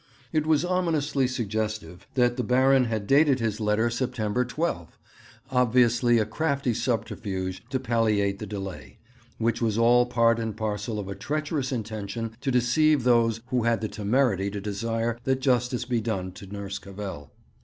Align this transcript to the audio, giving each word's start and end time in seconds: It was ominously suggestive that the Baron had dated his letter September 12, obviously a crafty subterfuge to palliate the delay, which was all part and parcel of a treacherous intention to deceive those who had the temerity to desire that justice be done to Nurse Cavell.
It 0.33 0.47
was 0.47 0.65
ominously 0.65 1.27
suggestive 1.27 2.07
that 2.15 2.35
the 2.35 2.43
Baron 2.43 2.85
had 2.85 3.05
dated 3.05 3.39
his 3.39 3.59
letter 3.59 3.91
September 3.91 4.43
12, 4.43 4.97
obviously 5.51 6.17
a 6.17 6.25
crafty 6.25 6.73
subterfuge 6.73 7.63
to 7.69 7.79
palliate 7.79 8.39
the 8.39 8.47
delay, 8.47 8.97
which 9.37 9.61
was 9.61 9.77
all 9.77 10.07
part 10.07 10.39
and 10.39 10.57
parcel 10.57 10.97
of 10.97 11.07
a 11.07 11.13
treacherous 11.13 11.71
intention 11.71 12.35
to 12.41 12.49
deceive 12.49 13.03
those 13.03 13.41
who 13.49 13.61
had 13.65 13.79
the 13.81 13.87
temerity 13.87 14.49
to 14.49 14.59
desire 14.59 15.19
that 15.23 15.39
justice 15.39 15.85
be 15.85 16.01
done 16.01 16.31
to 16.31 16.47
Nurse 16.47 16.79
Cavell. 16.79 17.31